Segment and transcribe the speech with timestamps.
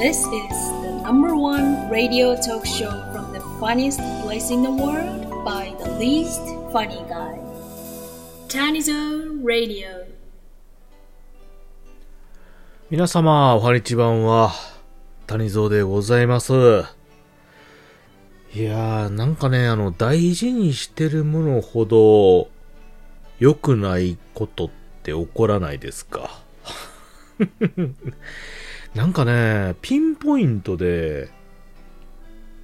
[0.00, 5.44] This is the number one radio talk show from the funniest place in the world
[5.44, 6.40] by the least
[6.72, 7.36] funny guy.
[8.48, 10.06] Tanizo Radio.
[12.88, 14.52] 皆様、おはにちばんは、
[15.26, 16.54] 谷蔵でございます。
[18.54, 22.48] いやー、なんかね、あの、大事にしてるものほど、
[23.38, 24.70] 良くないことっ
[25.02, 26.40] て起こらないですか。
[28.94, 31.30] なんかね、ピンポイントで、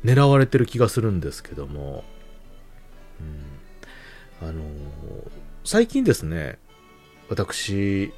[0.04, 2.04] 狙われてる気がするんですけども、
[4.40, 4.62] うん、あのー、
[5.64, 6.58] 最近ですね、
[7.28, 8.12] 私、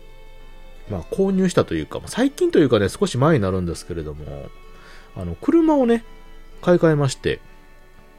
[0.90, 4.48] まあ、購入したというか、最近というかね、少し前になるんですけれども、
[5.16, 6.04] あの、車をね、
[6.60, 7.40] 買い替えまして、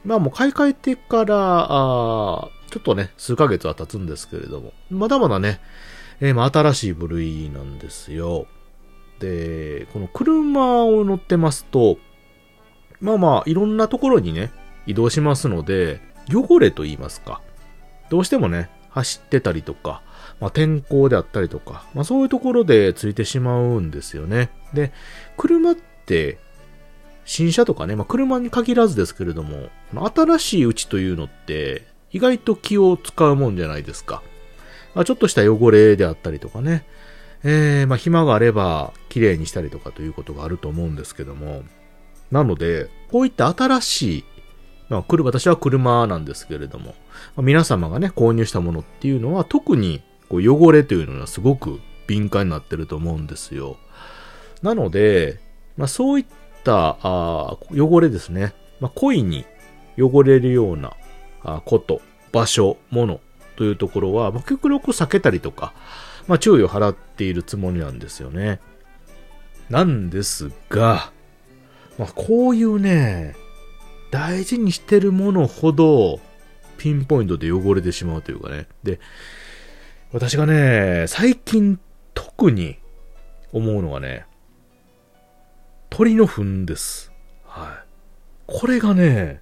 [0.04, 5.60] まあもう買い替えてから、あちょっとね、数ヶ月は経つんですけれども、まだまだね、
[6.20, 8.46] えー、まあ新しい部類なんですよ。
[9.20, 11.98] で、この車を乗ってますと、
[13.00, 14.50] まあまあ、いろんなところにね、
[14.86, 17.40] 移動しますので、汚れと言いますか。
[18.10, 20.02] どうしてもね、走ってたりとか、
[20.40, 24.50] まあ、天候であったりとか、まあ、そういうところでついてしまうんですよね。
[24.74, 24.92] で、
[25.36, 26.38] 車って、
[27.24, 34.22] 新車とかね、まあ、車に限らずですけれども、新しいうちというのって、意外と気を使うもんじゃないですか。
[34.94, 36.84] まあ、ちょっとした汚れであったりとかね、
[37.42, 41.62] えー、まあ、暇があれば、綺麗にしたりとかということがあると思うんですけども、
[42.30, 44.24] なので、こういった新しい、
[44.88, 46.94] まあ、私は車なんですけれども、
[47.36, 53.76] まあ、皆様がね、購入したものっていうのは、特にこう汚れというのはすごく敏感になってると思うんですよ。
[54.62, 55.40] なので、
[55.76, 56.26] まあ、そういっ
[56.64, 59.44] たあ汚れですね、まあ、故意に
[59.98, 60.92] 汚れるような
[61.42, 62.00] あこと、
[62.32, 63.20] 場所、もの
[63.56, 65.72] というところは、まあ、極力避けたりとか、
[66.30, 68.60] まあ、注意を払っているつもりなんですよね。
[69.68, 71.10] なんですが、
[71.98, 73.34] まあ、こういうね、
[74.12, 76.20] 大事にしてるものほど、
[76.78, 78.68] ピンポイントで汚れてしまうというかね。
[78.84, 79.00] で、
[80.12, 81.80] 私がね、最近
[82.14, 82.78] 特に
[83.52, 84.24] 思うのがね、
[85.88, 87.10] 鳥の糞です。
[87.44, 87.88] はい。
[88.46, 89.40] これがね、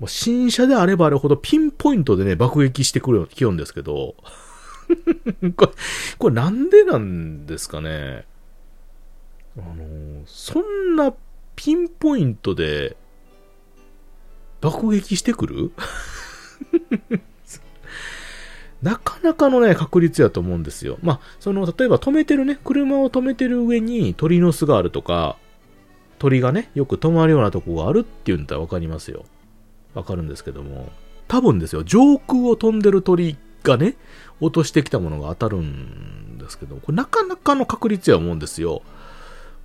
[0.00, 4.16] もう新車であればあるほどピンポイントでね、爆撃してくるような気温ですけど、
[5.56, 5.72] これ、
[6.18, 8.24] これなんでなんですかね？
[9.58, 11.14] あの、そんな
[11.54, 12.96] ピンポイントで
[14.60, 15.72] 爆撃してくる？
[18.82, 20.98] なかなかのね、確率やと思うんですよ。
[21.02, 25.38] まあ、その、例えば止めてるね、車を止めてる上に鳥の巣があるとか、
[26.18, 29.24] 鳥がね、よく止まるようなとこがあるっていうんだったらわかりますよ。
[29.94, 30.92] わかるんですけども、
[31.26, 33.96] 多分ですよ、上空を飛んでる鳥がね、
[34.40, 38.82] 落としてきたものが当たるんですけど、これなかなかの確率や思うんですよ。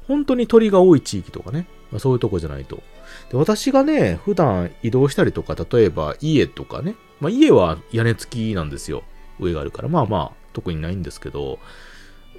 [0.08, 2.84] 本当に鳥が多い地域とかね、まあ、そういうとこじゃないと。
[3.30, 9.04] で私がね、普段移動したりとか、例えば家とかね、まあ、家は屋根付きなんですよ。
[9.40, 9.88] 上があるから。
[9.88, 11.60] まあまあ、特にないんですけど、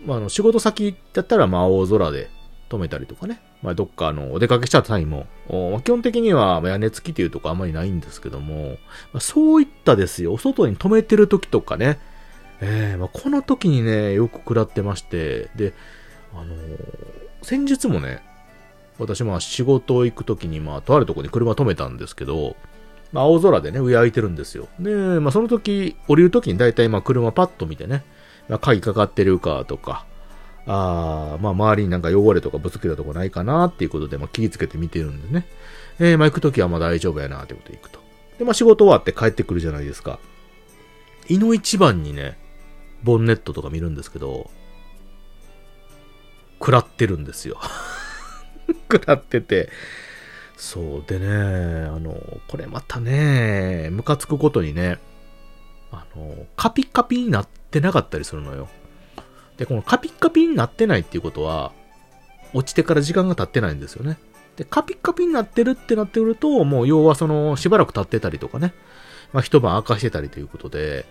[0.05, 2.29] まあ、あの仕事先だったら、まあ、青空で
[2.73, 3.41] 止めたりとかね。
[3.63, 5.27] まあ、どっか、あの、お出かけした際も、
[5.85, 8.79] 基本的には屋根付きっていうとこあんまりないんですけども、
[9.13, 11.99] まあ、そういったですよ、お外に止めてる時とかね、
[12.61, 15.75] えー、まあ、この時にね、よく食らってまして、で、
[16.35, 16.79] あのー、
[17.43, 18.23] 先日もね、
[18.99, 22.57] 私まあ仕事行く時にまあとあるとこに車止めたんですけど、
[23.11, 24.69] まあ、青空でね、上空いてるんですよ。
[24.81, 24.91] で、
[25.21, 28.05] まあ、その時、降りる時に大体、まあ、車パッと見てね、
[28.49, 30.07] まあ、鍵かかってるかとか、
[30.67, 35.47] あまあ、周りになんか汚れとかぶつけたとこないかなっていうことで、まあ、気ぃつけて見てるんでね。
[35.99, 38.01] えー、まあ、行く時はまあ大丈夫やなってことで行くと。
[38.39, 40.19] で、まあ、仕事終わって帰ってくるじゃないですか。
[41.29, 42.39] 胃の一番にね、
[43.03, 44.51] ボンネットとか見るんですけど、
[46.61, 47.59] 食らってるんですよ。
[48.91, 49.69] 食らってて、
[50.57, 55.01] そうでね、あの、これまたね、ムカつくことにね、
[55.91, 58.69] あの、カピカピになってなかったりするのよ。
[59.63, 61.71] で、このカピカピになってないっていうことは、
[62.53, 64.19] 落ちてから時間が経ってないんですよね。
[64.57, 68.75] で、カピッカピになってるってなってくると、もう要はその、しばらく経ってたりとかね、
[69.33, 71.07] まあ一晩明かしてたりということで、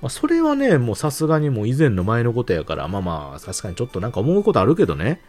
[0.00, 5.20] まあそれはね、もうさすがにもう以前の前のことやから、まあまあ、さすがにちょっとなんか思うことあるけどね、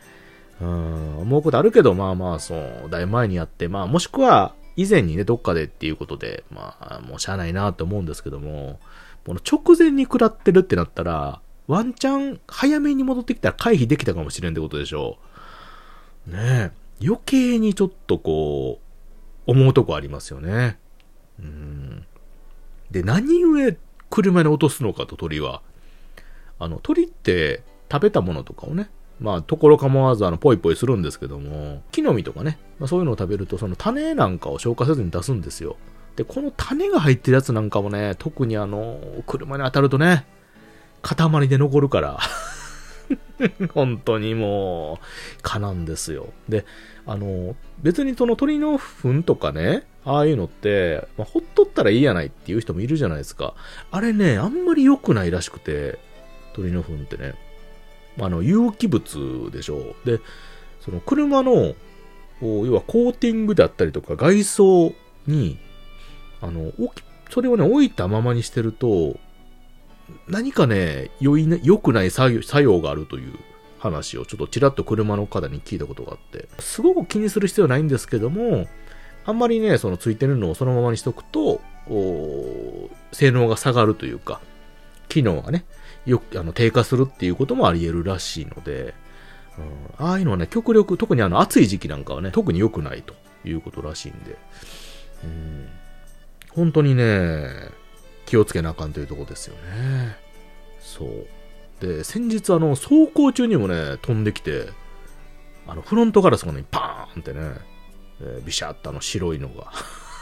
[0.61, 8.79] うん、思うことあるけど、まあまあ、そう、だいぶ前にやって、まあ、もしくは、以前にね、どっかでっていうことで、まあ、もうしゃあないなって思うんですけども、
[9.25, 15.17] この直前に食らってるってなったら、ワンチャン早めに戻ってきたら回避できたかもしれんってことでしょ
[16.27, 16.31] う。
[16.31, 16.71] ねえ。
[17.03, 18.79] 余計にちょっとこ
[19.47, 20.77] う、思うとこありますよね。
[21.39, 22.05] うん。
[22.91, 23.75] で、何故
[24.09, 25.61] 車に落とすのかと鳥は。
[26.59, 28.89] あの、鳥って食べたものとかをね、
[29.19, 35.77] まあ、ところ構わず、あの、ぽいぽいするんですけども、木の実とかね、まあ、そういうのを食べると、その種なんかを消化せずに出すんですよ。
[36.15, 40.25] で、この種が入ってるやつなんかもね、特にあの、車に当たるとね、
[41.03, 42.19] 塊で残るから。
[43.73, 45.05] 本当にもう、
[45.43, 46.29] 蚊なんですよ。
[46.49, 46.65] で、
[47.05, 53.53] あの、別にその鳥の糞とかね、ああいうのって、まあ、ほっとったらいいやないっていう人もいるじゃないですか。
[53.91, 55.99] あれね、あんまり良くないらしくて、
[56.53, 57.35] 鳥の糞ってね。
[58.19, 59.95] あの、有機物でしょう。
[60.05, 60.19] で、
[60.81, 61.75] その車の、
[62.41, 64.93] 要はコーティングだったりとか外装
[65.27, 65.57] に、
[66.41, 66.71] あの、
[67.29, 69.17] それをね、置いたままにしてると、
[70.27, 73.33] 何かね、良い、良くない作用があるという
[73.79, 78.67] 話をちょっとちらっと車の方に聞いたことがあって、すごく気にする必要はないんですけども、
[79.25, 81.61] あんまりね、そのついてるのをそのままにしとくと、
[83.11, 84.41] 性能が下がるというか、
[85.09, 85.65] 機能がね、
[86.05, 88.93] よく、あの、低下するっていうこともあり得るらしいので、
[89.57, 93.13] うん、ああいうのはね、極力、特にあの、暑い時期なんかはね、特に良くないと
[93.45, 94.37] いうことらしいんで、
[95.23, 95.67] うん、
[96.49, 97.69] 本当にね、
[98.33, 100.17] 気をつけなあかんというとこですよね。
[100.79, 101.27] そう。
[101.79, 104.69] で、先日あの、走行中にもね、飛んできて、
[105.67, 107.39] あの、フロントガラスがね、パーンってね、
[108.21, 109.71] えー、ビシャッとあの白いのが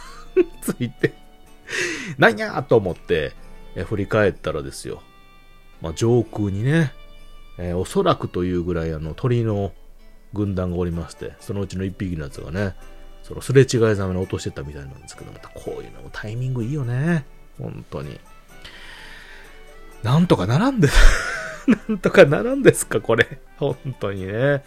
[0.62, 1.14] ついて
[2.18, 3.32] なんやと思って、
[3.76, 5.02] えー、振り返ったらですよ。
[5.82, 6.92] まあ、上空にね、
[7.58, 9.72] えー、おそらくというぐらいあの鳥の
[10.34, 12.76] 軍団がおりまして、そのうちの一匹のやつがね、
[13.24, 17.26] そのすれ違いざまに落としてたみたいなんですけど、またこういうのもタイミングいいよね。
[17.62, 18.20] 本当に。
[20.04, 20.90] なんとかならんで、
[21.88, 23.40] なんとかならんですか、これ。
[23.58, 24.64] 本当にね。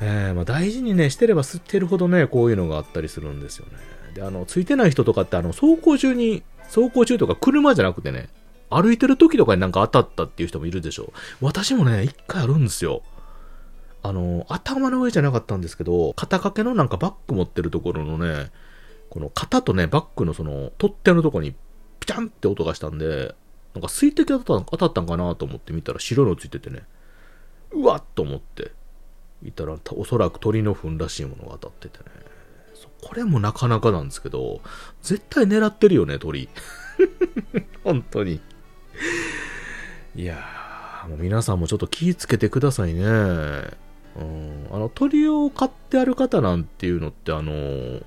[0.00, 3.72] えー、まあ、大事にね、してれば吸ってるほどね、こういうのがあったりするんですよね。
[4.14, 8.28] で、あの、ついてない人とかって、あの、走行中に、走行中とか車じゃなくてね、
[8.68, 11.12] 歩いてる時とかになんか当たったっていう人もいるでしょう。
[11.40, 13.02] 私もね、一回あるんですよ。
[14.02, 18.50] あの、頭の上じゃなかったんですけど、肩掛けのなんかバッグ持ってるところのね、
[19.10, 21.54] この肩とね、バッグのその、取っ手のところに、
[22.02, 23.36] ピチャンって音がしたんで、
[23.74, 26.82] なんか水滴当た当たったんかなと思って見たら白いのついててね、
[27.70, 28.72] うわっと思って、
[29.44, 32.04] いたらおそらく鳥の糞らしいものが当たっててね、
[33.02, 34.60] これもなかなかなんですけど、
[35.00, 36.48] 絶対狙ってるよね、鳥。
[37.84, 38.40] 本当に。
[40.16, 43.04] いやー、もう皆さんもちょっと気ぃつけてくださいね。
[43.04, 48.00] うん、あの、鳥を飼ってある方なんていうのって、あの、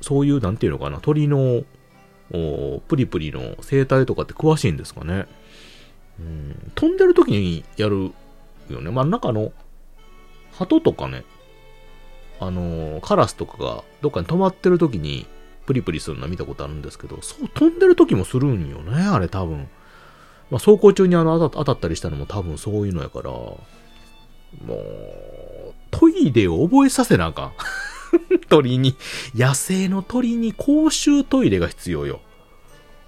[0.00, 1.62] そういう、なんていうのかな、鳥の、
[2.32, 5.26] おプリプリの生態とかって詳しいんですかね。
[6.18, 8.12] うん、飛んでる時にやる
[8.68, 8.90] よね。
[8.90, 9.52] まあ、中の、
[10.52, 11.24] 鳩とかね、
[12.38, 15.26] あのーカラスとかがどっかに止まってる時に
[15.66, 19.68] プリプリするのは見たことあるんですけど、そう飛んでる時もするんよね、あれ多分。
[20.50, 23.60] まあ、走行中にあの当たったりしたのも多分そういうのやから、も
[24.68, 27.52] う、トイレを覚えさせなあかん。
[28.48, 28.96] 鳥に、
[29.34, 32.20] 野生の鳥に公衆トイレが必要よ。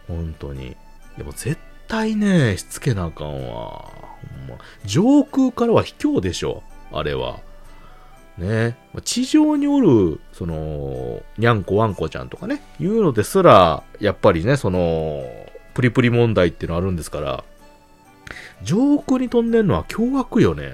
[0.08, 0.76] 本当に。
[1.16, 1.58] でも絶
[1.88, 3.52] 対ね、しつけなあかんわ。
[3.52, 4.58] ほんま。
[4.84, 6.62] 上空からは卑怯でしょ。
[6.92, 7.40] あれは。
[8.38, 8.76] ね。
[9.04, 15.24] 地上におる、その、にゃんこワンコちゃんとかね、いうのですら、やっぱりね、その、
[15.74, 17.44] プリプリ問題っていうのあるんですから、
[18.62, 20.70] 上空に飛んでんのは凶悪よね。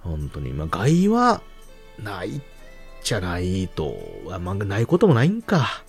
[0.00, 0.52] 本当に。
[0.52, 1.42] まあ、害は、
[2.02, 2.40] ない
[3.02, 3.96] じゃないと、
[4.40, 5.82] まあ、ないこともないんか。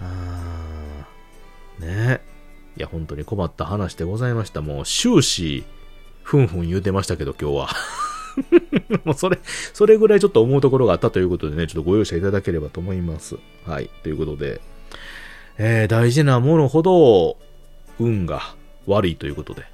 [0.00, 1.06] あ
[1.78, 2.20] ね
[2.76, 4.60] いや、本当に困った話でございました。
[4.62, 5.64] もう終始、
[6.22, 7.68] ふんふん言うてましたけど、今日は。
[9.04, 13.36] もうそれ、それぐらいちょっと思うところがあったということでね、ちょっとご容赦いただければと思います。
[13.66, 13.90] はい。
[14.02, 14.60] ということで、
[15.58, 17.36] えー、大事なものほど、
[17.98, 18.54] 運が
[18.86, 19.64] 悪いということで。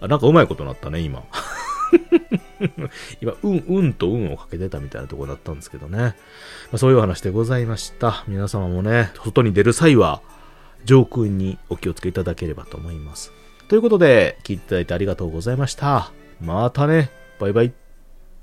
[0.00, 1.22] あ、なんかうまいことなったね、今。
[3.20, 5.98] 今、うん、うんとうんをかけてたみたいなところだったんですけどね。
[5.98, 6.14] ま
[6.74, 8.24] あ、そういう話でございました。
[8.28, 10.20] 皆様もね、外に出る際は、
[10.84, 13.32] 上空にお気をつけいただければと思います。
[13.68, 16.12] ということで、聞いていただいてありがとうございました。
[16.40, 17.10] またね。
[17.38, 17.87] バイバイ。